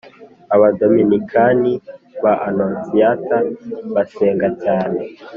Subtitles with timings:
[0.55, 1.71] Abadominikani
[2.23, 3.37] ba Anonsiyata
[3.93, 4.99] basenga cyane